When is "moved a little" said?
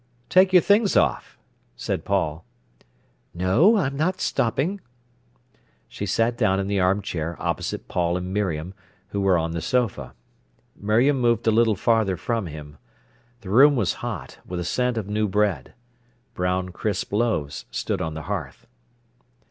11.21-11.75